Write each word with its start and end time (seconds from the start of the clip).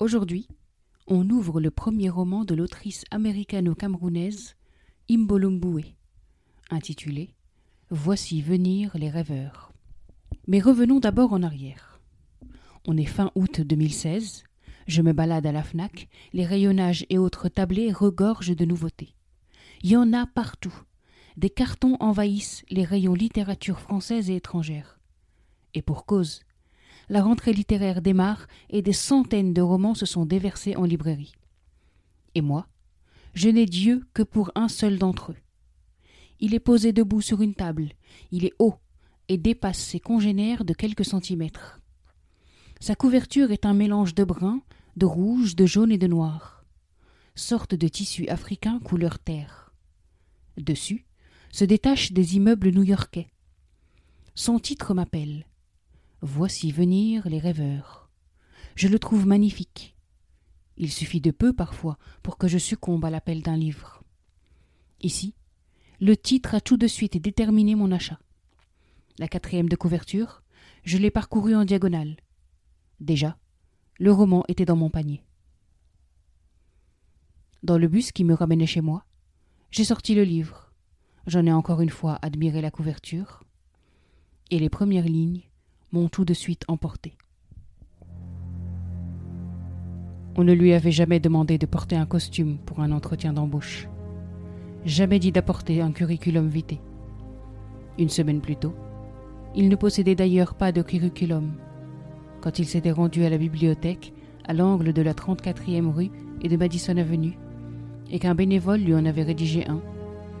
Aujourd'hui, 0.00 0.46
on 1.08 1.28
ouvre 1.28 1.60
le 1.60 1.72
premier 1.72 2.08
roman 2.08 2.44
de 2.44 2.54
l'autrice 2.54 3.04
américano-camerounaise 3.10 4.54
Imbolumboué, 5.10 5.96
intitulé 6.70 7.34
Voici 7.90 8.40
venir 8.40 8.92
les 8.96 9.10
rêveurs. 9.10 9.72
Mais 10.46 10.60
revenons 10.60 11.00
d'abord 11.00 11.32
en 11.32 11.42
arrière. 11.42 12.00
On 12.86 12.96
est 12.96 13.06
fin 13.06 13.32
août 13.34 13.60
2016, 13.60 14.44
je 14.86 15.02
me 15.02 15.12
balade 15.12 15.46
à 15.46 15.52
la 15.52 15.64
FNAC, 15.64 16.08
les 16.32 16.46
rayonnages 16.46 17.04
et 17.10 17.18
autres 17.18 17.48
tablés 17.48 17.90
regorgent 17.90 18.54
de 18.54 18.64
nouveautés. 18.64 19.16
Il 19.82 19.90
y 19.90 19.96
en 19.96 20.12
a 20.12 20.26
partout. 20.26 20.84
Des 21.36 21.50
cartons 21.50 21.96
envahissent 21.98 22.64
les 22.70 22.84
rayons 22.84 23.14
littérature 23.14 23.80
française 23.80 24.30
et 24.30 24.36
étrangère. 24.36 25.00
Et 25.74 25.82
pour 25.82 26.06
cause, 26.06 26.42
la 27.08 27.22
rentrée 27.22 27.52
littéraire 27.52 28.02
démarre 28.02 28.46
et 28.70 28.82
des 28.82 28.92
centaines 28.92 29.54
de 29.54 29.62
romans 29.62 29.94
se 29.94 30.06
sont 30.06 30.26
déversés 30.26 30.76
en 30.76 30.84
librairie. 30.84 31.32
Et 32.34 32.40
moi, 32.40 32.66
je 33.34 33.48
n'ai 33.48 33.66
Dieu 33.66 34.06
que 34.14 34.22
pour 34.22 34.50
un 34.54 34.68
seul 34.68 34.98
d'entre 34.98 35.32
eux. 35.32 35.36
Il 36.40 36.54
est 36.54 36.60
posé 36.60 36.92
debout 36.92 37.20
sur 37.20 37.42
une 37.42 37.54
table, 37.54 37.90
il 38.30 38.44
est 38.44 38.54
haut 38.58 38.76
et 39.28 39.38
dépasse 39.38 39.78
ses 39.78 40.00
congénères 40.00 40.64
de 40.64 40.72
quelques 40.72 41.04
centimètres. 41.04 41.80
Sa 42.80 42.94
couverture 42.94 43.50
est 43.50 43.66
un 43.66 43.74
mélange 43.74 44.14
de 44.14 44.24
brun, 44.24 44.62
de 44.96 45.06
rouge, 45.06 45.56
de 45.56 45.66
jaune 45.66 45.90
et 45.90 45.98
de 45.98 46.06
noir, 46.06 46.64
sorte 47.34 47.74
de 47.74 47.88
tissu 47.88 48.28
africain 48.28 48.78
couleur 48.78 49.18
terre. 49.18 49.72
Dessus 50.56 51.04
se 51.50 51.64
détachent 51.64 52.12
des 52.12 52.36
immeubles 52.36 52.70
new-yorkais. 52.70 53.28
Son 54.34 54.58
titre 54.58 54.94
m'appelle 54.94 55.47
Voici 56.20 56.72
venir 56.72 57.28
les 57.28 57.38
rêveurs. 57.38 58.10
Je 58.74 58.88
le 58.88 58.98
trouve 58.98 59.24
magnifique. 59.24 59.94
Il 60.76 60.90
suffit 60.90 61.20
de 61.20 61.30
peu 61.30 61.52
parfois 61.52 61.96
pour 62.24 62.38
que 62.38 62.48
je 62.48 62.58
succombe 62.58 63.04
à 63.04 63.10
l'appel 63.10 63.40
d'un 63.40 63.56
livre. 63.56 64.02
Ici, 65.00 65.34
le 66.00 66.16
titre 66.16 66.56
a 66.56 66.60
tout 66.60 66.76
de 66.76 66.88
suite 66.88 67.22
déterminé 67.22 67.76
mon 67.76 67.92
achat. 67.92 68.18
La 69.18 69.28
quatrième 69.28 69.68
de 69.68 69.76
couverture, 69.76 70.42
je 70.82 70.98
l'ai 70.98 71.12
parcouru 71.12 71.54
en 71.54 71.64
diagonale. 71.64 72.16
Déjà, 72.98 73.38
le 74.00 74.12
roman 74.12 74.44
était 74.48 74.64
dans 74.64 74.76
mon 74.76 74.90
panier. 74.90 75.22
Dans 77.62 77.78
le 77.78 77.86
bus 77.86 78.10
qui 78.10 78.24
me 78.24 78.34
ramenait 78.34 78.66
chez 78.66 78.80
moi, 78.80 79.04
j'ai 79.70 79.84
sorti 79.84 80.16
le 80.16 80.24
livre. 80.24 80.72
J'en 81.28 81.46
ai 81.46 81.52
encore 81.52 81.80
une 81.80 81.90
fois 81.90 82.18
admiré 82.22 82.60
la 82.60 82.72
couverture. 82.72 83.44
Et 84.50 84.58
les 84.58 84.70
premières 84.70 85.04
lignes 85.04 85.47
m'ont 85.92 86.08
tout 86.08 86.24
de 86.24 86.34
suite 86.34 86.64
emporté. 86.68 87.14
On 90.36 90.44
ne 90.44 90.52
lui 90.52 90.72
avait 90.72 90.92
jamais 90.92 91.18
demandé 91.18 91.58
de 91.58 91.66
porter 91.66 91.96
un 91.96 92.06
costume 92.06 92.58
pour 92.58 92.80
un 92.80 92.92
entretien 92.92 93.32
d'embauche. 93.32 93.88
Jamais 94.84 95.18
dit 95.18 95.32
d'apporter 95.32 95.80
un 95.80 95.90
curriculum 95.90 96.48
vitae. 96.48 96.80
Une 97.98 98.08
semaine 98.08 98.40
plus 98.40 98.56
tôt, 98.56 98.74
il 99.56 99.68
ne 99.68 99.76
possédait 99.76 100.14
d'ailleurs 100.14 100.54
pas 100.54 100.70
de 100.70 100.82
curriculum. 100.82 101.54
Quand 102.40 102.60
il 102.60 102.66
s'était 102.66 102.92
rendu 102.92 103.24
à 103.24 103.30
la 103.30 103.38
bibliothèque, 103.38 104.12
à 104.46 104.54
l'angle 104.54 104.92
de 104.92 105.02
la 105.02 105.14
34e 105.14 105.90
rue 105.90 106.10
et 106.40 106.48
de 106.48 106.56
Madison 106.56 106.96
Avenue, 106.96 107.36
et 108.10 108.18
qu'un 108.18 108.34
bénévole 108.34 108.80
lui 108.80 108.94
en 108.94 109.04
avait 109.04 109.24
rédigé 109.24 109.66
un, 109.66 109.80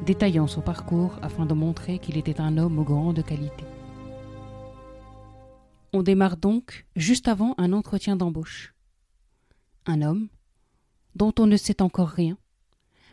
détaillant 0.06 0.46
son 0.46 0.60
parcours 0.60 1.18
afin 1.22 1.44
de 1.44 1.54
montrer 1.54 1.98
qu'il 1.98 2.16
était 2.16 2.40
un 2.40 2.56
homme 2.56 2.78
aux 2.78 2.84
grandes 2.84 3.24
qualités. 3.24 3.64
On 5.92 6.02
démarre 6.02 6.36
donc 6.36 6.86
juste 6.96 7.28
avant 7.28 7.54
un 7.56 7.72
entretien 7.72 8.16
d'embauche. 8.16 8.74
Un 9.86 10.02
homme, 10.02 10.28
dont 11.14 11.32
on 11.38 11.46
ne 11.46 11.56
sait 11.56 11.80
encore 11.80 12.08
rien, 12.10 12.36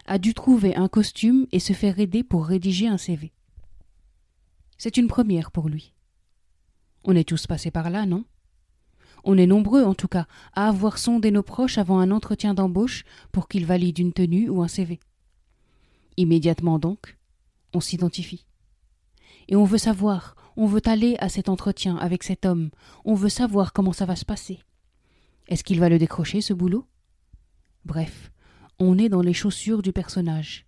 a 0.06 0.18
dû 0.20 0.34
trouver 0.34 0.76
un 0.76 0.88
costume 0.88 1.48
et 1.52 1.60
se 1.60 1.74
faire 1.74 2.00
aider 2.00 2.24
pour 2.24 2.46
rédiger 2.46 2.88
un 2.88 2.98
CV. 2.98 3.32
C'est 4.78 4.98
une 4.98 5.08
première 5.08 5.52
pour 5.52 5.70
lui. 5.70 5.94
On 7.06 7.16
est 7.16 7.28
tous 7.28 7.48
passés 7.48 7.72
par 7.72 7.90
là, 7.90 8.06
non? 8.06 8.26
On 9.24 9.38
est 9.38 9.48
nombreux, 9.48 9.84
en 9.84 9.96
tout 9.96 10.08
cas, 10.08 10.28
à 10.54 10.68
avoir 10.68 10.98
sondé 10.98 11.32
nos 11.32 11.44
proches 11.44 11.78
avant 11.78 12.00
un 12.00 12.12
entretien 12.12 12.54
d'embauche 12.54 13.06
pour 13.32 13.48
qu'ils 13.48 13.66
valident 13.66 14.00
une 14.00 14.14
tenue 14.14 14.50
ou 14.50 14.62
un 14.62 14.68
CV. 14.68 15.00
Immédiatement 16.18 16.78
donc, 16.78 17.18
on 17.74 17.80
s'identifie. 17.80 18.46
Et 19.48 19.56
on 19.56 19.64
veut 19.64 19.78
savoir 19.78 20.36
on 20.58 20.68
veut 20.68 20.82
aller 20.86 21.18
à 21.20 21.28
cet 21.28 21.50
entretien 21.50 21.98
avec 21.98 22.24
cet 22.24 22.46
homme. 22.46 22.70
On 23.04 23.14
veut 23.14 23.30
savoir 23.30 23.74
comment 23.74 23.92
ça 23.92 24.06
va 24.06 24.16
se 24.16 24.26
passer. 24.26 24.60
Est-ce 25.48 25.64
qu'il 25.64 25.80
va 25.80 25.90
le 25.90 26.00
décrocher, 26.00 26.42
ce 26.42 26.54
boulot? 26.54 26.86
Bref, 27.84 28.32
on 28.80 28.98
est 28.98 29.10
dans 29.10 29.22
les 29.22 29.34
chaussures 29.34 29.82
du 29.82 29.92
personnage 29.92 30.66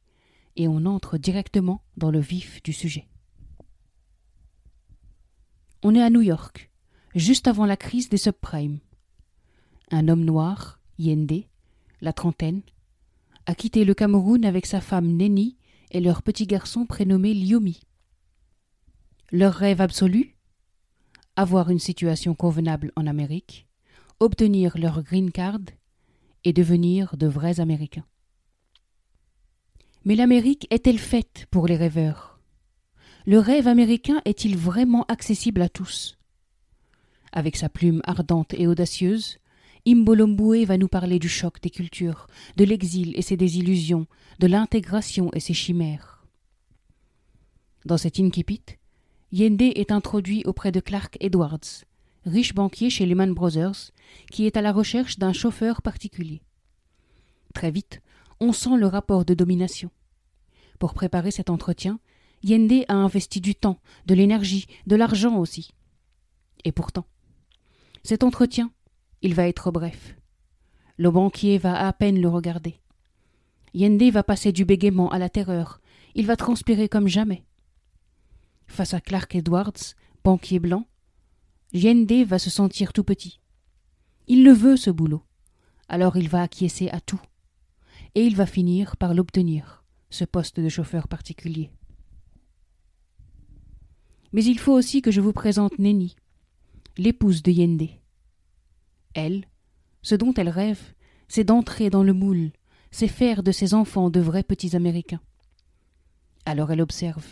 et 0.56 0.68
on 0.68 0.86
entre 0.86 1.18
directement 1.18 1.84
dans 1.96 2.12
le 2.12 2.20
vif 2.20 2.62
du 2.64 2.74
sujet. 2.74 3.08
On 5.84 5.96
est 5.96 6.02
à 6.02 6.10
New 6.10 6.22
York, 6.22 6.70
juste 7.16 7.48
avant 7.48 7.66
la 7.66 7.78
crise 7.78 8.10
des 8.10 8.18
subprimes. 8.18 8.80
Un 9.90 10.10
homme 10.10 10.26
noir, 10.26 10.82
Yende, 11.00 11.46
la 12.02 12.12
trentaine, 12.12 12.62
a 13.46 13.56
quitté 13.56 13.86
le 13.86 13.94
Cameroun 13.94 14.44
avec 14.44 14.66
sa 14.66 14.82
femme 14.82 15.16
Neni 15.16 15.56
et 15.92 16.02
leur 16.02 16.22
petit 16.22 16.46
garçon 16.46 16.86
prénommé 16.86 17.34
Lyomi. 17.34 17.88
Leur 19.34 19.56
rêve 19.56 19.82
absolu 19.82 20.38
Avoir 21.36 21.70
une 21.70 21.80
situation 21.80 22.34
convenable 22.34 22.94
en 22.96 23.06
Amérique, 23.08 23.68
obtenir 24.22 24.78
leur 24.78 25.04
green 25.04 25.32
card 25.32 25.60
et 26.46 26.54
devenir 26.54 27.18
de 27.18 27.28
vrais 27.28 27.60
Américains. 27.60 28.06
Mais 30.06 30.16
l'Amérique 30.16 30.66
est-elle 30.70 30.98
faite 30.98 31.46
pour 31.52 31.68
les 31.68 31.76
rêveurs? 31.76 32.40
Le 33.26 33.40
rêve 33.40 33.68
américain 33.68 34.22
est-il 34.24 34.56
vraiment 34.56 35.04
accessible 35.10 35.62
à 35.62 35.68
tous? 35.68 36.18
Avec 37.34 37.58
sa 37.58 37.68
plume 37.68 38.02
ardente 38.06 38.54
et 38.54 38.66
audacieuse, 38.66 39.40
Imbolomboué 39.86 40.64
va 40.64 40.78
nous 40.78 40.88
parler 40.88 41.20
du 41.20 41.28
choc 41.28 41.62
des 41.62 41.70
cultures, 41.70 42.28
de 42.56 42.64
l'exil 42.64 43.12
et 43.18 43.22
ses 43.22 43.36
désillusions, 43.36 44.08
de 44.40 44.48
l'intégration 44.48 45.30
et 45.34 45.42
ses 45.42 45.54
chimères. 45.54 46.26
Dans 47.84 47.98
cet 47.98 48.22
incipit, 48.22 48.64
Yende 49.32 49.62
est 49.62 49.92
introduit 49.92 50.44
auprès 50.46 50.72
de 50.72 50.80
Clark 50.80 51.18
Edwards, 51.20 51.84
riche 52.26 52.54
banquier 52.54 52.90
chez 52.90 53.06
Lehman 53.06 53.34
Brothers, 53.34 53.92
qui 54.32 54.46
est 54.46 54.56
à 54.56 54.62
la 54.62 54.72
recherche 54.72 55.20
d'un 55.20 55.34
chauffeur 55.34 55.82
particulier. 55.82 56.42
Très 57.54 57.72
vite, 57.72 58.02
on 58.40 58.54
sent 58.54 58.78
le 58.78 58.88
rapport 58.88 59.26
de 59.26 59.34
domination. 59.34 59.90
Pour 60.80 60.94
préparer 60.94 61.32
cet 61.32 61.50
entretien, 61.50 62.00
Yende 62.44 62.86
a 62.88 62.94
investi 62.94 63.42
du 63.42 63.56
temps, 63.56 63.80
de 64.06 64.14
l'énergie, 64.14 64.68
de 64.86 64.96
l'argent 64.96 65.38
aussi. 65.38 65.72
Et 66.64 66.72
pourtant, 66.72 67.06
cet 68.04 68.24
entretien, 68.24 68.72
il 69.22 69.34
va 69.34 69.48
être 69.48 69.72
bref. 69.72 70.16
Le 70.96 71.12
banquier 71.12 71.58
va 71.58 71.86
à 71.86 71.92
peine 71.92 72.22
le 72.22 72.30
regarder. 72.30 72.80
Yende 73.74 74.04
va 74.04 74.24
passer 74.24 74.54
du 74.54 74.64
bégaiement 74.64 75.12
à 75.12 75.20
la 75.20 75.30
terreur. 75.30 75.82
Il 76.16 76.26
va 76.26 76.38
transpirer 76.38 76.88
comme 76.88 77.08
jamais. 77.08 77.44
Face 78.78 78.94
à 78.94 79.02
Clark 79.02 79.34
Edwards, 79.34 79.96
banquier 80.24 80.60
blanc, 80.60 80.86
Yende 81.74 82.24
va 82.28 82.38
se 82.38 82.52
sentir 82.52 82.94
tout 82.94 83.04
petit. 83.04 83.40
Il 84.28 84.44
le 84.44 84.52
veut, 84.52 84.78
ce 84.78 84.92
boulot. 84.92 85.24
Alors 85.90 86.16
il 86.16 86.30
va 86.30 86.44
acquiescer 86.44 86.88
à 86.90 87.02
tout. 87.02 87.20
Et 88.14 88.24
il 88.24 88.36
va 88.36 88.46
finir 88.46 88.96
par 88.96 89.16
l'obtenir, 89.16 89.84
ce 90.12 90.26
poste 90.26 90.60
de 90.60 90.70
chauffeur 90.70 91.08
particulier. 91.08 91.72
Mais 94.32 94.44
il 94.44 94.60
faut 94.60 94.74
aussi 94.74 95.02
que 95.02 95.10
je 95.10 95.22
vous 95.22 95.34
présente 95.34 95.80
Nenny, 95.80 96.16
l'épouse 97.00 97.42
de 97.42 97.50
Yende. 97.50 97.90
Elle, 99.16 99.46
ce 100.04 100.14
dont 100.14 100.36
elle 100.36 100.50
rêve, 100.50 100.94
c'est 101.28 101.46
d'entrer 101.46 101.90
dans 101.90 102.04
le 102.04 102.14
moule, 102.14 102.52
c'est 102.92 103.08
faire 103.08 103.42
de 103.42 103.52
ses 103.52 103.74
enfants 103.74 104.12
de 104.12 104.20
vrais 104.20 104.44
petits 104.44 104.76
Américains. 104.76 105.22
Alors 106.46 106.72
elle 106.72 106.82
observe, 106.82 107.26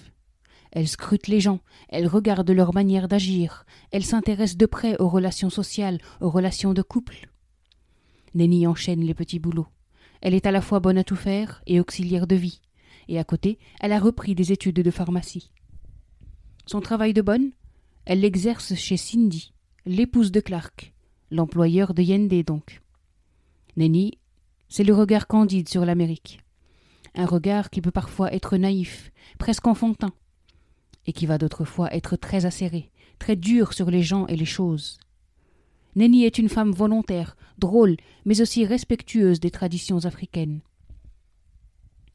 elle 0.75 0.89
scrute 0.89 1.30
les 1.30 1.39
gens, 1.39 1.62
elle 1.88 2.06
regarde 2.06 2.51
leur 2.51 2.74
manière 2.74 3.07
d'agir, 3.07 3.66
elle 3.92 4.04
s'intéresse 4.04 4.57
de 4.57 4.66
près 4.66 4.98
aux 5.00 5.07
relations 5.07 5.50
sociales, 5.50 6.00
aux 6.19 6.30
relations 6.30 6.74
de 6.74 6.81
couple. 6.81 7.30
Nenny 8.33 8.68
enchaîne 8.68 9.00
les 9.00 9.13
petits 9.13 9.39
boulots. 9.39 9.69
Elle 10.22 10.33
est 10.33 10.45
à 10.45 10.51
la 10.51 10.60
fois 10.60 10.81
bonne 10.81 10.98
à 10.98 11.06
tout 11.06 11.16
faire 11.16 11.63
et 11.66 11.80
auxiliaire 11.80 12.27
de 12.27 12.36
vie, 12.36 12.60
et 13.07 13.18
à 13.18 13.24
côté, 13.24 13.57
elle 13.80 13.94
a 13.94 14.00
repris 14.00 14.36
des 14.36 14.51
études 14.51 14.75
de 14.75 14.92
pharmacie. 14.92 15.50
Son 16.66 16.81
travail 16.81 17.13
de 17.13 17.21
bonne, 17.21 17.51
elle 18.04 18.19
l'exerce 18.19 18.75
chez 18.75 18.98
Cindy, 18.98 19.54
l'épouse 19.86 20.33
de 20.33 20.42
Clark, 20.42 20.94
l'employeur 21.31 21.94
de 21.94 22.04
Yende 22.04 22.44
donc. 22.44 22.81
Nenny, 23.78 24.19
c'est 24.68 24.83
le 24.83 24.94
regard 24.94 25.28
candide 25.28 25.69
sur 25.69 25.86
l'Amérique. 25.86 26.42
Un 27.13 27.28
regard 27.28 27.69
qui 27.69 27.80
peut 27.80 27.92
parfois 27.92 28.33
être 28.33 28.57
naïf, 28.57 29.13
presque 29.38 29.68
enfantin, 29.68 30.12
et 31.06 31.13
qui 31.13 31.25
va 31.25 31.38
d'autres 31.38 31.66
fois 31.66 31.94
être 31.94 32.16
très 32.16 32.46
acéré, 32.46 32.92
très 33.19 33.36
dur 33.36 33.74
sur 33.74 33.92
les 33.92 34.02
gens 34.02 34.28
et 34.28 34.36
les 34.36 34.46
choses. 34.46 34.98
Nenny 35.96 36.25
est 36.25 36.38
une 36.38 36.50
femme 36.50 36.72
volontaire, 36.72 37.38
drôle, 37.57 37.96
mais 38.25 38.42
aussi 38.42 38.66
respectueuse 38.66 39.40
des 39.40 39.52
traditions 39.52 40.04
africaines. 40.06 40.60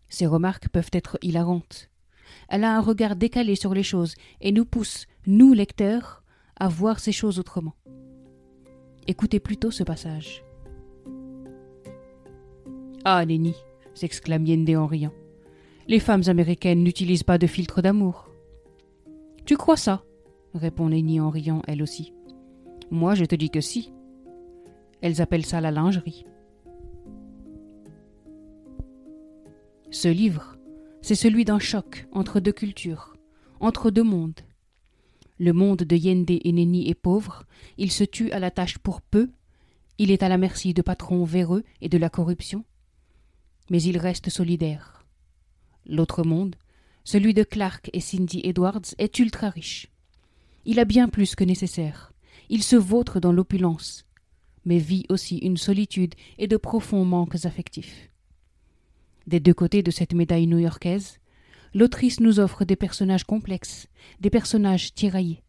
Ses 0.09 0.27
remarques 0.27 0.69
peuvent 0.69 0.91
être 0.93 1.19
hilarantes. 1.23 1.89
Elle 2.49 2.65
a 2.65 2.77
un 2.77 2.81
regard 2.81 3.17
décalé 3.17 3.55
sur 3.55 3.73
les 3.73 3.83
choses 3.83 4.15
et 4.41 4.53
nous 4.53 4.65
pousse, 4.65 5.07
nous 5.27 5.55
lecteurs, 5.55 6.23
à 6.57 6.69
voir 6.69 6.99
ces 6.99 7.13
choses 7.13 7.39
autrement. 7.39 7.75
Écoutez 9.07 9.41
plutôt 9.41 9.71
ce 9.71 9.83
passage. 9.83 10.45
Ah, 13.05 13.25
Nenny, 13.25 13.55
s'exclame 13.95 14.47
Yende 14.47 14.77
en 14.77 14.87
riant. 14.87 15.15
Les 15.89 16.01
femmes 16.01 16.23
américaines 16.27 16.85
n'utilisent 16.85 17.23
pas 17.23 17.39
de 17.39 17.47
filtre 17.47 17.81
d'amour. 17.81 18.30
Tu 19.51 19.57
crois 19.57 19.77
ça 19.77 20.05
répond 20.55 20.91
Nenny 20.91 21.19
en 21.19 21.29
riant 21.29 21.61
elle 21.67 21.83
aussi. 21.83 22.13
Moi, 22.93 23.17
je 23.17 23.25
te 23.25 23.35
dis 23.35 23.51
que 23.51 23.61
si. 23.61 23.93
Elles 25.01 25.21
appellent 25.21 25.45
ça 25.45 25.61
la 25.61 25.73
lingerie. 25.73 26.25
Ce 29.91 30.07
livre, 30.07 30.57
c'est 31.03 31.17
celui 31.17 31.45
d'un 31.45 31.59
choc 31.59 32.07
entre 32.13 32.39
deux 32.39 32.53
cultures, 32.53 33.17
entre 33.59 33.91
deux 33.91 34.05
mondes. 34.05 34.39
Le 35.41 35.53
monde 35.53 35.79
de 35.79 35.97
Yende 35.97 36.31
et 36.31 36.53
Nenny 36.53 36.89
est 36.89 36.95
pauvre, 36.95 37.43
il 37.77 37.91
se 37.91 38.05
tue 38.05 38.31
à 38.31 38.39
la 38.39 38.53
tâche 38.53 38.79
pour 38.79 39.01
peu, 39.01 39.33
il 39.99 40.13
est 40.13 40.23
à 40.23 40.29
la 40.29 40.39
merci 40.39 40.75
de 40.75 40.83
patrons 40.83 41.25
véreux 41.25 41.65
et 41.81 41.89
de 41.89 41.99
la 41.99 42.09
corruption, 42.09 42.65
mais 43.69 43.83
il 43.83 43.99
reste 43.99 44.31
solidaire. 44.31 45.05
L'autre 45.87 46.23
monde, 46.23 46.55
celui 47.05 47.35
de 47.35 47.43
Clark 47.43 47.91
et 47.93 48.01
Cindy 48.01 48.41
Edwards, 48.45 48.95
est 48.99 49.19
ultra 49.19 49.51
riche. 49.51 49.89
Il 50.65 50.79
a 50.79 50.85
bien 50.85 51.09
plus 51.09 51.35
que 51.35 51.45
nécessaire. 51.45 52.13
Il 52.49 52.63
se 52.63 52.77
vautre 52.77 53.21
dans 53.21 53.33
l'opulence, 53.33 54.07
mais 54.65 54.79
vit 54.79 55.07
aussi 55.09 55.39
une 55.39 55.57
solitude 55.57 56.15
et 56.39 56.47
de 56.47 56.57
profonds 56.57 57.05
manques 57.05 57.45
affectifs. 57.45 58.11
Des 59.27 59.41
deux 59.41 59.55
côtés 59.55 59.83
de 59.83 59.91
cette 59.91 60.13
médaille 60.13 60.47
new-yorkaise, 60.47 61.19
l'autrice 61.75 62.21
nous 62.21 62.41
offre 62.41 62.65
des 62.65 62.77
personnages 62.77 63.25
complexes, 63.25 63.89
des 64.21 64.31
personnages 64.31 64.95
tiraillés. 64.95 65.43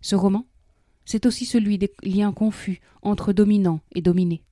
Ce 0.00 0.14
roman, 0.14 0.46
c'est 1.04 1.26
aussi 1.26 1.44
celui 1.44 1.78
des 1.78 1.92
liens 2.02 2.32
confus 2.32 2.80
entre 3.02 3.32
dominant 3.32 3.80
et 3.94 4.02
dominé. 4.02 4.44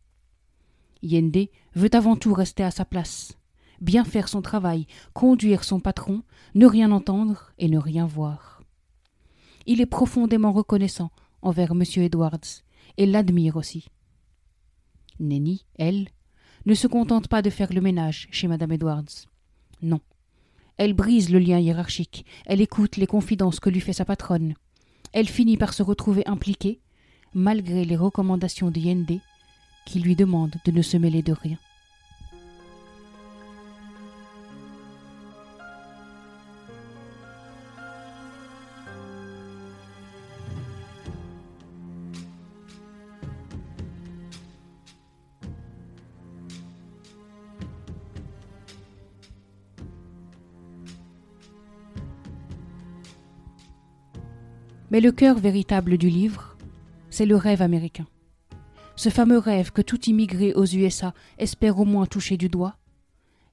Yende 1.03 1.49
veut 1.75 1.95
avant 1.95 2.17
tout 2.17 2.35
rester 2.35 2.63
à 2.63 2.71
sa 2.71 2.85
place, 2.85 3.39
bien 3.81 4.05
faire 4.05 4.29
son 4.29 4.43
travail, 4.43 4.87
conduire 5.13 5.65
son 5.65 5.81
patron, 5.81 6.23
ne 6.55 6.67
rien 6.67 6.91
entendre 6.91 7.53
et 7.59 7.69
ne 7.69 7.79
rien 7.79 8.07
voir. 8.07 8.63
Il 9.67 9.81
est 9.81 9.87
profondément 9.87 10.53
reconnaissant 10.53 11.11
envers 11.43 11.73
M. 11.73 11.83
Edwards 11.97 12.63
et 12.97 13.07
l'admire 13.07 13.57
aussi. 13.57 13.89
Nenny, 15.19 15.67
elle, 15.79 16.09
ne 16.67 16.75
se 16.75 16.87
contente 16.87 17.29
pas 17.29 17.43
de 17.43 17.51
faire 17.51 17.73
le 17.73 17.81
ménage 17.81 18.29
chez 18.31 18.49
Mme 18.49 18.73
Edwards. 18.73 19.27
Non. 19.83 20.01
Elle 20.77 20.95
brise 20.95 21.31
le 21.31 21.39
lien 21.39 21.59
hiérarchique, 21.59 22.25
elle 22.47 22.61
écoute 22.61 22.97
les 22.97 23.07
confidences 23.07 23.61
que 23.61 23.71
lui 23.71 23.81
fait 23.81 23.93
sa 23.93 24.05
patronne. 24.05 24.55
Elle 25.13 25.29
finit 25.29 25.57
par 25.57 25.75
se 25.75 25.83
retrouver 25.83 26.27
impliquée, 26.27 26.81
malgré 27.35 27.85
les 27.85 27.97
recommandations 27.97 28.71
de 28.71 28.81
Yende, 28.81 29.21
qui 29.87 30.01
lui 30.01 30.17
demande 30.17 30.55
de 30.65 30.73
ne 30.73 30.83
se 30.83 30.97
mêler 30.97 31.23
de 31.23 31.33
rien. 31.33 31.59
Mais 54.91 55.01
le 55.01 55.13
cœur 55.13 55.39
véritable 55.39 55.99
du 55.99 56.09
livre, 56.09 56.57
c'est 57.11 57.27
le 57.27 57.37
rêve 57.37 57.63
américain. 57.63 58.07
Ce 58.97 59.09
fameux 59.09 59.39
rêve 59.39 59.71
que 59.71 59.83
tout 59.83 60.05
immigré 60.07 60.53
aux 60.53 60.67
USA 60.67 61.15
espère 61.39 61.79
au 61.79 61.85
moins 61.85 62.07
toucher 62.07 62.37
du 62.37 62.49
doigt. 62.49 62.77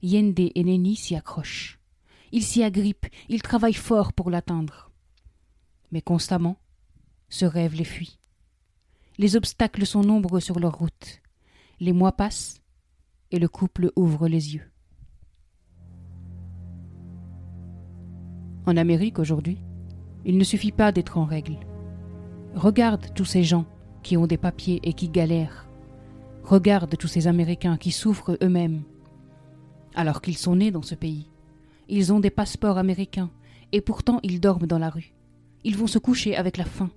Yende 0.02 0.38
et 0.38 0.64
Nenny 0.64 0.96
s'y 0.96 1.14
accrochent. 1.14 1.78
Ils 2.32 2.42
s'y 2.42 2.62
agrippent, 2.62 3.06
ils 3.28 3.42
travaillent 3.42 3.72
fort 3.72 4.12
pour 4.12 4.30
l'atteindre. 4.30 4.90
Mais 5.92 6.02
constamment, 6.02 6.58
ce 7.28 7.44
rêve 7.44 7.74
les 7.74 7.84
fuit. 7.84 8.18
Les 9.16 9.36
obstacles 9.36 9.86
sont 9.86 10.02
nombreux 10.02 10.40
sur 10.40 10.58
leur 10.58 10.76
route. 10.76 11.20
Les 11.80 11.92
mois 11.92 12.12
passent 12.12 12.60
et 13.30 13.38
le 13.38 13.48
couple 13.48 13.90
ouvre 13.96 14.28
les 14.28 14.54
yeux. 14.54 14.70
En 18.66 18.76
Amérique 18.76 19.18
aujourd'hui, 19.18 19.58
il 20.28 20.36
ne 20.36 20.44
suffit 20.44 20.72
pas 20.72 20.92
d'être 20.92 21.16
en 21.16 21.24
règle. 21.24 21.56
Regarde 22.54 23.14
tous 23.14 23.24
ces 23.24 23.42
gens 23.42 23.64
qui 24.02 24.18
ont 24.18 24.26
des 24.26 24.36
papiers 24.36 24.78
et 24.82 24.92
qui 24.92 25.08
galèrent. 25.08 25.66
Regarde 26.44 26.94
tous 26.98 27.08
ces 27.08 27.26
Américains 27.26 27.78
qui 27.78 27.90
souffrent 27.90 28.36
eux-mêmes. 28.42 28.82
Alors 29.94 30.20
qu'ils 30.20 30.36
sont 30.36 30.56
nés 30.56 30.70
dans 30.70 30.82
ce 30.82 30.94
pays. 30.94 31.30
Ils 31.88 32.12
ont 32.12 32.20
des 32.20 32.28
passeports 32.28 32.76
américains 32.76 33.30
et 33.72 33.80
pourtant 33.80 34.20
ils 34.22 34.38
dorment 34.38 34.66
dans 34.66 34.78
la 34.78 34.90
rue. 34.90 35.14
Ils 35.64 35.78
vont 35.78 35.86
se 35.86 35.98
coucher 35.98 36.36
avec 36.36 36.58
la 36.58 36.66
faim. 36.66 36.90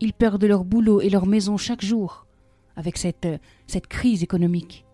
Ils 0.00 0.12
perdent 0.12 0.44
leur 0.44 0.64
boulot 0.64 1.00
et 1.00 1.08
leur 1.08 1.26
maison 1.26 1.56
chaque 1.56 1.84
jour 1.84 2.26
avec 2.74 2.98
cette, 2.98 3.28
cette 3.68 3.86
crise 3.86 4.24
économique. 4.24 4.84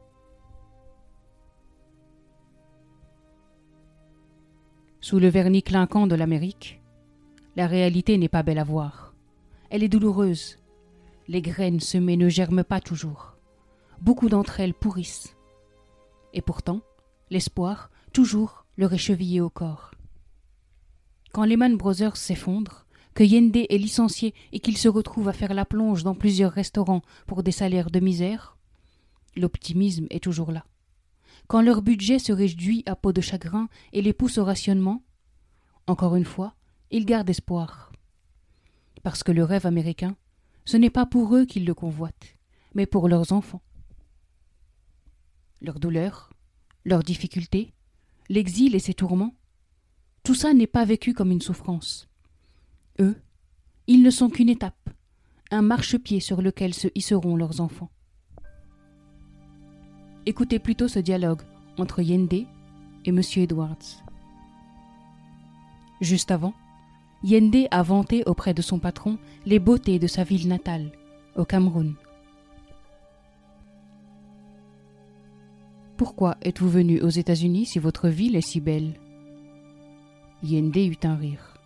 Sous 5.00 5.18
le 5.18 5.28
vernis 5.28 5.62
clinquant 5.62 6.06
de 6.06 6.16
l'Amérique, 6.16 6.82
la 7.56 7.66
réalité 7.66 8.18
n'est 8.18 8.28
pas 8.28 8.42
belle 8.42 8.58
à 8.58 8.64
voir. 8.64 9.14
Elle 9.70 9.82
est 9.82 9.88
douloureuse. 9.88 10.58
Les 11.26 11.40
graines 11.40 11.80
semées 11.80 12.18
ne 12.18 12.28
germent 12.28 12.64
pas 12.64 12.80
toujours. 12.80 13.36
Beaucoup 14.00 14.28
d'entre 14.28 14.60
elles 14.60 14.74
pourrissent. 14.74 15.36
Et 16.34 16.42
pourtant, 16.42 16.82
l'espoir, 17.30 17.90
toujours, 18.12 18.66
leur 18.76 18.92
est 18.92 19.40
au 19.40 19.48
corps. 19.48 19.92
Quand 21.32 21.46
Lehman 21.46 21.76
Brothers 21.76 22.16
s'effondre, 22.16 22.86
que 23.14 23.24
Yende 23.24 23.56
est 23.56 23.78
licencié 23.78 24.34
et 24.52 24.60
qu'il 24.60 24.76
se 24.76 24.88
retrouve 24.88 25.28
à 25.28 25.32
faire 25.32 25.54
la 25.54 25.64
plonge 25.64 26.04
dans 26.04 26.14
plusieurs 26.14 26.52
restaurants 26.52 27.02
pour 27.26 27.42
des 27.42 27.52
salaires 27.52 27.90
de 27.90 28.00
misère, 28.00 28.58
l'optimisme 29.34 30.06
est 30.10 30.22
toujours 30.22 30.52
là. 30.52 30.66
Quand 31.46 31.62
leur 31.62 31.80
budget 31.80 32.18
se 32.18 32.32
réduit 32.32 32.82
à 32.84 32.96
peau 32.96 33.12
de 33.12 33.22
chagrin 33.22 33.68
et 33.94 34.02
les 34.02 34.12
pousse 34.12 34.36
au 34.36 34.44
rationnement, 34.44 35.02
encore 35.86 36.16
une 36.16 36.24
fois, 36.26 36.54
ils 36.90 37.06
gardent 37.06 37.30
espoir. 37.30 37.92
Parce 39.02 39.22
que 39.22 39.32
le 39.32 39.44
rêve 39.44 39.66
américain, 39.66 40.16
ce 40.64 40.76
n'est 40.76 40.90
pas 40.90 41.06
pour 41.06 41.34
eux 41.36 41.44
qu'ils 41.44 41.64
le 41.64 41.74
convoitent, 41.74 42.36
mais 42.74 42.86
pour 42.86 43.08
leurs 43.08 43.32
enfants. 43.32 43.62
Leurs 45.60 45.80
douleurs, 45.80 46.30
leurs 46.84 47.02
difficultés, 47.02 47.72
l'exil 48.28 48.74
et 48.74 48.80
ses 48.80 48.94
tourments, 48.94 49.34
tout 50.22 50.34
ça 50.34 50.52
n'est 50.52 50.66
pas 50.66 50.84
vécu 50.84 51.14
comme 51.14 51.30
une 51.30 51.40
souffrance. 51.40 52.08
Eux, 53.00 53.16
ils 53.86 54.02
ne 54.02 54.10
sont 54.10 54.28
qu'une 54.28 54.48
étape, 54.48 54.90
un 55.50 55.62
marchepied 55.62 56.20
sur 56.20 56.42
lequel 56.42 56.74
se 56.74 56.88
hisseront 56.94 57.36
leurs 57.36 57.60
enfants. 57.60 57.90
Écoutez 60.26 60.58
plutôt 60.58 60.88
ce 60.88 60.98
dialogue 60.98 61.42
entre 61.78 62.02
Yende 62.02 62.32
et 62.32 62.48
M. 63.06 63.20
Edwards. 63.36 64.02
Juste 66.00 66.32
avant, 66.32 66.52
Yende 67.22 67.66
a 67.70 67.82
vanté 67.82 68.22
auprès 68.26 68.54
de 68.54 68.62
son 68.62 68.78
patron 68.78 69.18
les 69.44 69.58
beautés 69.58 69.98
de 69.98 70.06
sa 70.06 70.24
ville 70.24 70.48
natale, 70.48 70.92
au 71.34 71.44
Cameroun. 71.44 71.94
Pourquoi 75.96 76.36
êtes-vous 76.42 76.68
venu 76.68 77.00
aux 77.00 77.08
États-Unis 77.08 77.66
si 77.66 77.78
votre 77.78 78.08
ville 78.08 78.36
est 78.36 78.46
si 78.46 78.60
belle? 78.60 79.00
Yende 80.42 80.76
eut 80.76 80.98
un 81.04 81.16
rire, 81.16 81.58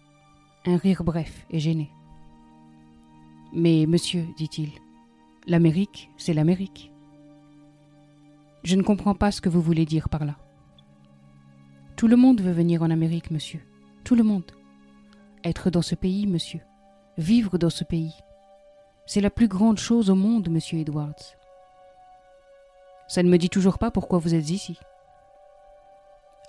un 0.67 0.77
rire 0.77 1.03
bref 1.03 1.47
et 1.51 1.59
gêné. 1.59 1.91
Mais, 3.53 3.87
monsieur, 3.87 4.27
dit-il, 4.37 4.71
L'Amérique, 5.47 6.11
c'est 6.17 6.35
l'Amérique. 6.35 6.93
Je 8.63 8.77
ne 8.77 8.83
comprends 8.83 9.15
pas 9.15 9.33
ce 9.33 9.41
que 9.41 9.49
vous 9.49 9.63
voulez 9.63 9.87
dire 9.87 10.09
par 10.09 10.25
là. 10.25 10.37
Tout 11.97 12.07
le 12.07 12.17
monde 12.17 12.41
veut 12.41 12.53
venir 12.53 12.83
en 12.83 12.91
Amérique, 12.91 13.31
monsieur. 13.31 13.61
Tout 14.05 14.15
le 14.15 14.23
monde. 14.23 14.53
Être 15.45 15.71
dans 15.71 15.83
ce 15.83 15.95
pays, 15.95 16.27
monsieur. 16.27 16.61
Vivre 17.17 17.57
dans 17.57 17.71
ce 17.71 17.85
pays. 17.85 18.15
C'est 19.07 19.21
la 19.21 19.31
plus 19.31 19.49
grande 19.49 19.79
chose 19.79 20.11
au 20.11 20.15
monde, 20.15 20.51
monsieur 20.51 20.79
Edwards. 20.79 21.37
Ça 23.09 23.23
ne 23.23 23.31
me 23.31 23.39
dit 23.39 23.49
toujours 23.49 23.79
pas 23.79 23.91
pourquoi 23.91 24.19
vous 24.19 24.35
êtes 24.35 24.51
ici. 24.51 24.79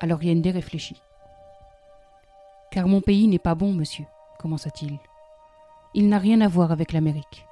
Alors 0.01 0.21
Yende 0.21 0.45
réfléchit. 0.45 1.01
Car 2.69 2.87
mon 2.87 3.01
pays 3.01 3.27
n'est 3.27 3.39
pas 3.39 3.55
bon, 3.55 3.73
monsieur, 3.73 4.05
commença-t-il. 4.39 4.99
Il 5.93 6.09
n'a 6.09 6.19
rien 6.19 6.41
à 6.41 6.47
voir 6.47 6.71
avec 6.71 6.91
l'Amérique. 6.91 7.45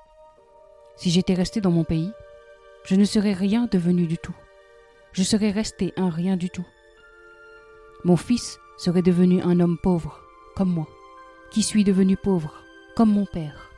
Si 0.97 1.09
j'étais 1.09 1.33
resté 1.33 1.61
dans 1.61 1.71
mon 1.71 1.85
pays, 1.85 2.11
je 2.83 2.95
ne 2.95 3.05
serais 3.05 3.33
rien 3.33 3.67
devenu 3.71 4.07
du 4.07 4.17
tout. 4.17 4.35
Je 5.13 5.23
serais 5.23 5.51
resté 5.51 5.93
un 5.95 6.09
rien 6.09 6.37
du 6.37 6.49
tout. 6.49 6.67
Mon 8.03 8.17
fils 8.17 8.59
serait 8.77 9.01
devenu 9.01 9.41
un 9.41 9.59
homme 9.59 9.77
pauvre, 9.81 10.19
comme 10.55 10.71
moi, 10.71 10.87
qui 11.51 11.63
suis 11.63 11.83
devenu 11.83 12.15
pauvre, 12.15 12.63
comme 12.95 13.11
mon 13.11 13.25
père. 13.25 13.71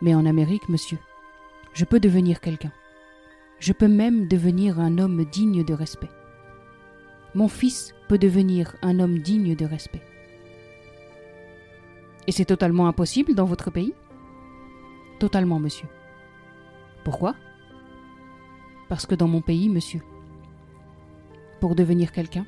Mais 0.00 0.14
en 0.14 0.26
Amérique, 0.26 0.68
monsieur, 0.68 0.98
je 1.72 1.84
peux 1.84 2.00
devenir 2.00 2.40
quelqu'un. 2.40 2.72
Je 3.60 3.72
peux 3.72 3.88
même 3.88 4.26
devenir 4.26 4.80
un 4.80 4.98
homme 4.98 5.24
digne 5.24 5.64
de 5.64 5.74
respect. 5.74 6.10
Mon 7.34 7.48
fils 7.48 7.94
peut 8.08 8.18
devenir 8.18 8.74
un 8.82 8.98
homme 8.98 9.18
digne 9.18 9.54
de 9.54 9.64
respect. 9.64 10.02
Et 12.26 12.32
c'est 12.32 12.44
totalement 12.44 12.88
impossible 12.88 13.34
dans 13.34 13.44
votre 13.44 13.70
pays? 13.70 13.94
Totalement, 15.18 15.60
monsieur. 15.60 15.88
Pourquoi? 17.04 17.34
Parce 18.88 19.06
que 19.06 19.14
dans 19.14 19.28
mon 19.28 19.40
pays, 19.40 19.68
monsieur, 19.68 20.02
pour 21.60 21.74
devenir 21.74 22.12
quelqu'un, 22.12 22.46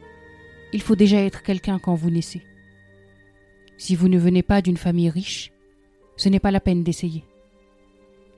il 0.73 0.83
faut 0.83 0.97
déjà 0.97 1.19
être 1.19 1.43
quelqu'un 1.43 1.79
quand 1.79 1.95
vous 1.95 2.11
naissez. 2.11 2.43
Si 3.77 3.97
vous 3.97 4.09
ne 4.09 4.19
venez 4.19 4.43
pas 4.43 4.63
d'une 4.63 4.77
famille 4.77 5.11
riche, 5.11 5.53
ce 6.17 6.29
n'est 6.29 6.41
pas 6.41 6.51
la 6.51 6.61
peine 6.61 6.85
d'essayer. 6.85 7.25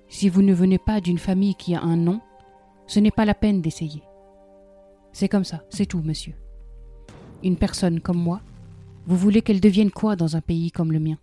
Si 0.09 0.29
vous 0.29 0.43
ne 0.43 0.55
venez 0.55 0.79
pas 0.79 1.01
d'une 1.01 1.19
famille 1.19 1.55
qui 1.55 1.75
a 1.75 1.83
un 1.83 1.97
nom, 1.97 2.21
ce 2.87 3.01
n'est 3.01 3.11
pas 3.11 3.25
la 3.25 3.35
peine 3.35 3.61
d'essayer. 3.61 4.03
C'est 5.13 5.29
comme 5.29 5.45
ça, 5.45 5.65
c'est 5.71 5.87
tout, 5.87 6.01
monsieur. 6.01 6.35
Une 7.43 7.57
personne 7.57 8.01
comme 8.01 8.19
moi, 8.19 8.41
vous 9.07 9.17
voulez 9.17 9.43
qu'elle 9.43 9.61
devienne 9.61 9.91
quoi 9.91 10.17
dans 10.17 10.37
un 10.37 10.41
pays 10.41 10.71
comme 10.71 10.93
le 10.93 11.01
mien? 11.01 11.19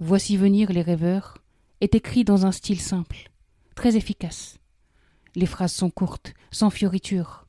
Voici 0.00 0.36
venir 0.36 0.72
les 0.72 0.82
rêveurs 0.82 1.38
est 1.80 1.94
écrit 1.94 2.24
dans 2.24 2.46
un 2.46 2.52
style 2.52 2.80
simple, 2.80 3.30
très 3.74 3.96
efficace. 3.96 4.58
Les 5.34 5.46
phrases 5.46 5.72
sont 5.72 5.90
courtes, 5.90 6.34
sans 6.50 6.70
fioritures. 6.70 7.43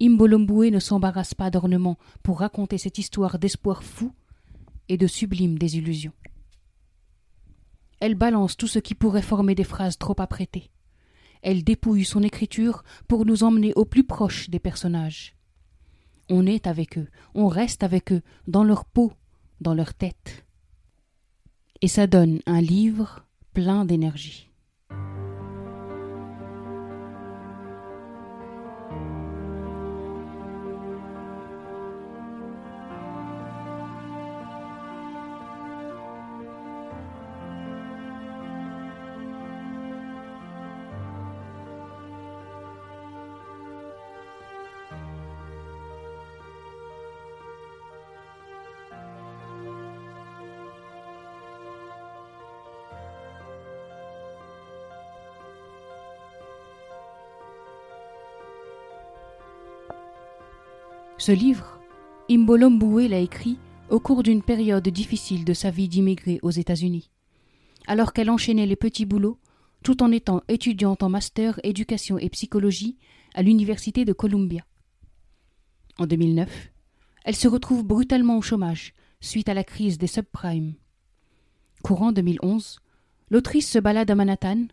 Imbolomboué 0.00 0.70
ne 0.70 0.78
s'embarrasse 0.78 1.34
pas 1.34 1.50
d'ornements 1.50 1.98
pour 2.22 2.40
raconter 2.40 2.78
cette 2.78 2.98
histoire 2.98 3.38
d'espoir 3.38 3.82
fou 3.82 4.12
et 4.88 4.96
de 4.96 5.06
sublime 5.06 5.58
désillusion. 5.58 6.12
Elle 8.00 8.14
balance 8.14 8.56
tout 8.56 8.68
ce 8.68 8.78
qui 8.78 8.94
pourrait 8.94 9.22
former 9.22 9.54
des 9.54 9.64
phrases 9.64 9.98
trop 9.98 10.14
apprêtées. 10.18 10.70
Elle 11.42 11.64
dépouille 11.64 12.04
son 12.04 12.22
écriture 12.22 12.84
pour 13.08 13.26
nous 13.26 13.42
emmener 13.42 13.72
au 13.74 13.84
plus 13.84 14.04
proche 14.04 14.50
des 14.50 14.60
personnages. 14.60 15.34
On 16.30 16.46
est 16.46 16.66
avec 16.66 16.98
eux, 16.98 17.08
on 17.34 17.48
reste 17.48 17.82
avec 17.82 18.12
eux, 18.12 18.22
dans 18.46 18.64
leur 18.64 18.84
peau, 18.84 19.12
dans 19.60 19.74
leur 19.74 19.94
tête 19.94 20.44
et 21.80 21.88
ça 21.88 22.06
donne 22.06 22.40
un 22.46 22.60
livre 22.60 23.24
plein 23.54 23.84
d'énergie. 23.84 24.47
Ce 61.18 61.32
livre, 61.32 61.80
Imbolomboué 62.30 63.08
l'a 63.08 63.18
écrit 63.18 63.58
au 63.90 63.98
cours 63.98 64.22
d'une 64.22 64.40
période 64.40 64.88
difficile 64.88 65.44
de 65.44 65.52
sa 65.52 65.70
vie 65.70 65.88
d'immigré 65.88 66.38
aux 66.42 66.50
États-Unis, 66.50 67.10
alors 67.88 68.12
qu'elle 68.12 68.30
enchaînait 68.30 68.66
les 68.66 68.76
petits 68.76 69.04
boulots 69.04 69.40
tout 69.82 70.00
en 70.04 70.12
étant 70.12 70.42
étudiante 70.46 71.02
en 71.02 71.08
master 71.08 71.58
éducation 71.64 72.18
et 72.18 72.28
psychologie 72.28 72.98
à 73.34 73.42
l'Université 73.42 74.04
de 74.04 74.12
Columbia. 74.12 74.64
En 75.98 76.06
2009, 76.06 76.70
elle 77.24 77.36
se 77.36 77.48
retrouve 77.48 77.84
brutalement 77.84 78.38
au 78.38 78.42
chômage 78.42 78.94
suite 79.20 79.48
à 79.48 79.54
la 79.54 79.64
crise 79.64 79.98
des 79.98 80.06
subprimes. 80.06 80.74
Courant 81.82 82.12
2011, 82.12 82.78
l'autrice 83.30 83.68
se 83.68 83.80
balade 83.80 84.10
à 84.12 84.14
Manhattan 84.14 84.66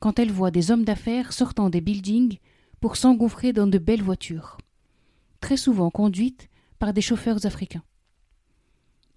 quand 0.00 0.18
elle 0.18 0.32
voit 0.32 0.50
des 0.50 0.72
hommes 0.72 0.84
d'affaires 0.84 1.32
sortant 1.32 1.70
des 1.70 1.80
buildings 1.80 2.38
pour 2.80 2.96
s'engouffrer 2.96 3.52
dans 3.52 3.68
de 3.68 3.78
belles 3.78 4.02
voitures 4.02 4.58
très 5.44 5.58
souvent 5.58 5.90
conduite 5.90 6.48
par 6.78 6.94
des 6.94 7.02
chauffeurs 7.02 7.44
africains. 7.44 7.82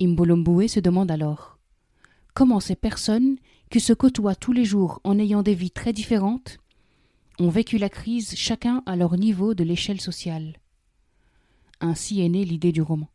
Imbolomboué 0.02 0.68
se 0.68 0.82
demande 0.82 1.10
alors 1.10 1.58
comment 2.34 2.60
ces 2.60 2.76
personnes, 2.76 3.38
qui 3.70 3.80
se 3.80 3.94
côtoient 3.94 4.36
tous 4.36 4.52
les 4.52 4.66
jours 4.66 5.00
en 5.06 5.18
ayant 5.20 5.42
des 5.42 5.56
vies 5.56 5.72
très 5.72 5.94
différentes, 5.94 6.58
ont 7.40 7.48
vécu 7.48 7.78
la 7.78 7.88
crise 7.88 8.36
chacun 8.36 8.84
à 8.86 8.98
leur 8.98 9.16
niveau 9.16 9.54
de 9.54 9.64
l'échelle 9.64 10.02
sociale. 10.02 10.58
Ainsi 11.80 12.20
est 12.20 12.28
née 12.28 12.44
l'idée 12.44 12.74
du 12.74 12.82
roman. 12.82 13.08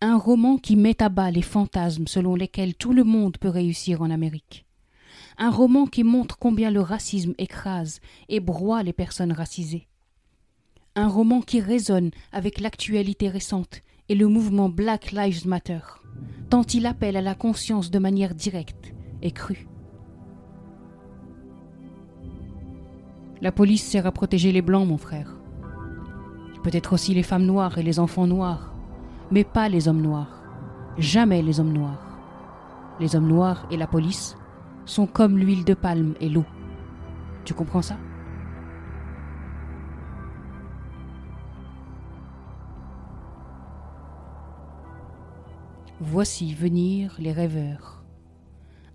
Un 0.00 0.16
roman 0.16 0.58
qui 0.58 0.76
met 0.76 1.02
à 1.02 1.08
bas 1.08 1.32
les 1.32 1.42
fantasmes 1.42 2.06
selon 2.06 2.36
lesquels 2.36 2.76
tout 2.76 2.92
le 2.92 3.02
monde 3.02 3.38
peut 3.38 3.48
réussir 3.48 4.02
en 4.02 4.10
Amérique. 4.10 4.66
Un 5.36 5.50
roman 5.50 5.86
qui 5.86 6.04
montre 6.04 6.38
combien 6.38 6.70
le 6.70 6.80
racisme 6.80 7.34
écrase 7.38 7.98
et 8.28 8.38
broie 8.38 8.84
les 8.84 8.92
personnes 8.92 9.32
racisées 9.32 9.88
un 10.94 11.08
roman 11.08 11.40
qui 11.40 11.60
résonne 11.60 12.10
avec 12.32 12.60
l'actualité 12.60 13.28
récente 13.28 13.82
et 14.08 14.14
le 14.14 14.28
mouvement 14.28 14.68
Black 14.68 15.12
Lives 15.12 15.46
Matter, 15.46 15.80
tant 16.50 16.62
il 16.62 16.86
appelle 16.86 17.16
à 17.16 17.22
la 17.22 17.34
conscience 17.34 17.90
de 17.90 17.98
manière 17.98 18.34
directe 18.34 18.92
et 19.22 19.30
crue. 19.30 19.66
La 23.40 23.52
police 23.52 23.82
sert 23.82 24.06
à 24.06 24.12
protéger 24.12 24.52
les 24.52 24.62
blancs, 24.62 24.86
mon 24.86 24.98
frère. 24.98 25.36
Peut-être 26.62 26.92
aussi 26.92 27.14
les 27.14 27.24
femmes 27.24 27.46
noires 27.46 27.78
et 27.78 27.82
les 27.82 27.98
enfants 27.98 28.26
noirs, 28.26 28.72
mais 29.30 29.44
pas 29.44 29.68
les 29.68 29.88
hommes 29.88 30.02
noirs. 30.02 30.42
Jamais 30.98 31.42
les 31.42 31.58
hommes 31.58 31.72
noirs. 31.72 32.18
Les 33.00 33.16
hommes 33.16 33.26
noirs 33.26 33.66
et 33.70 33.76
la 33.76 33.86
police 33.86 34.36
sont 34.84 35.06
comme 35.06 35.38
l'huile 35.38 35.64
de 35.64 35.74
palme 35.74 36.14
et 36.20 36.28
l'eau. 36.28 36.44
Tu 37.44 37.54
comprends 37.54 37.82
ça? 37.82 37.96
Voici 46.04 46.52
venir 46.52 47.14
les 47.20 47.30
rêveurs. 47.30 48.04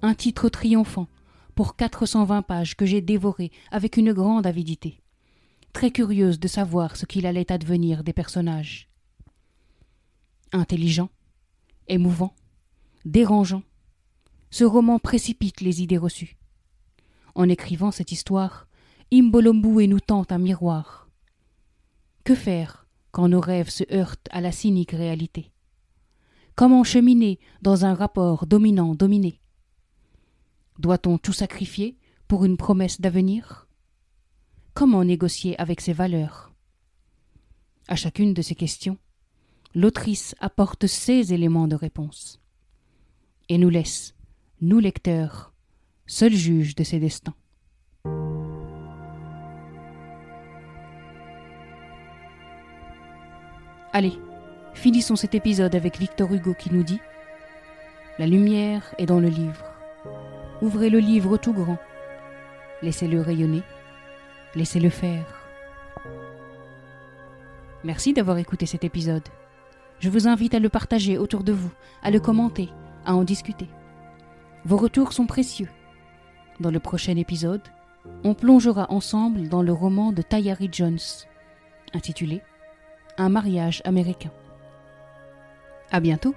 Un 0.02 0.14
titre 0.14 0.50
triomphant 0.50 1.08
pour 1.56 1.78
420 1.78 2.42
pages 2.42 2.76
que 2.76 2.86
j'ai 2.86 3.00
dévoré 3.00 3.50
avec 3.72 3.96
une 3.96 4.12
grande 4.12 4.46
avidité, 4.46 5.00
très 5.72 5.90
curieuse 5.90 6.38
de 6.38 6.50
savoir 6.50 6.98
ce 6.98 7.06
qu'il 7.06 7.26
allait 7.26 7.50
advenir 7.50 8.04
des 8.04 8.12
personnages. 8.12 8.90
Intelligent, 10.52 11.10
émouvant, 11.88 12.36
dérangeant, 13.06 13.64
ce 14.52 14.66
roman 14.66 15.00
précipite 15.00 15.62
les 15.62 15.82
idées 15.82 15.98
reçues. 15.98 16.38
En 17.36 17.48
écrivant 17.48 17.92
cette 17.92 18.12
histoire, 18.12 18.68
Imbolomboué 19.14 19.88
nous 19.88 20.02
tente 20.02 20.34
un 20.34 20.40
miroir. 20.40 21.08
Que 22.26 22.36
faire 22.36 22.86
quand 23.12 23.30
nos 23.30 23.40
rêves 23.40 23.70
se 23.70 23.86
heurtent 23.94 24.28
à 24.30 24.42
la 24.42 24.52
cynique 24.52 24.92
réalité? 24.92 25.54
Comment 26.58 26.84
cheminer 26.84 27.38
dans 27.62 27.86
un 27.86 27.94
rapport 27.94 28.48
dominant-dominé 28.48 29.40
Doit-on 30.80 31.20
tout 31.20 31.32
sacrifier 31.32 32.00
pour 32.28 32.46
une 32.46 32.58
promesse 32.58 33.00
d'avenir? 33.00 33.68
Comment 34.74 35.04
négocier 35.04 35.56
avec 35.62 35.82
ses 35.82 35.94
valeurs? 35.94 36.52
À 37.88 37.96
chacune 37.96 38.34
de 38.34 38.42
ces 38.42 38.56
questions, 38.56 38.98
l'autrice 39.76 40.34
apporte 40.40 40.88
ses 40.88 41.32
éléments 41.32 41.68
de 41.68 41.76
réponse. 41.76 42.42
et 43.50 43.60
nous 43.60 43.70
laisse, 43.70 44.16
nous 44.60 44.80
lecteurs, 44.80 45.54
seuls 46.08 46.34
juges 46.34 46.74
de 46.74 46.84
ses 46.84 47.00
destins. 47.00 47.36
Allez, 53.94 54.18
finissons 54.78 55.16
cet 55.16 55.34
épisode 55.36 55.76
avec 55.76 55.98
Victor 55.98 56.32
Hugo 56.32 56.54
qui 56.54 56.72
nous 56.72 56.84
dit 56.84 57.02
La 58.20 58.28
lumière 58.28 58.94
est 59.00 59.08
dans 59.08 59.20
le 59.20 59.28
livre. 59.28 59.66
Ouvrez 60.62 60.90
le 60.90 61.00
livre 61.00 61.38
tout 61.38 61.52
grand. 61.52 61.78
Laissez-le 62.82 63.20
rayonner. 63.20 63.64
Laissez-le 64.56 64.90
faire. 64.90 65.26
Merci 67.84 68.14
d'avoir 68.14 68.38
écouté 68.38 68.66
cet 68.66 68.84
épisode. 68.84 69.28
Je 70.00 70.10
vous 70.10 70.28
invite 70.28 70.54
à 70.54 70.60
le 70.60 70.70
partager 70.70 71.18
autour 71.18 71.44
de 71.44 71.54
vous, 71.54 71.72
à 72.04 72.12
le 72.12 72.20
commenter, 72.20 72.70
à 73.04 73.16
en 73.16 73.24
discuter. 73.24 73.68
Vos 74.64 74.78
retours 74.78 75.12
sont 75.12 75.26
précieux. 75.26 75.70
Dans 76.60 76.72
le 76.72 76.80
prochain 76.80 77.18
épisode, 77.18 77.62
on 78.24 78.36
plongera 78.36 78.86
ensemble 78.92 79.50
dans 79.50 79.64
le 79.64 79.74
roman 79.74 80.12
de 80.12 80.22
Tayari 80.22 80.70
Jones, 80.72 81.00
intitulé 81.94 82.42
Un 83.18 83.30
mariage 83.30 83.82
américain. 83.86 84.32
À 85.92 86.00
bientôt! 86.00 86.36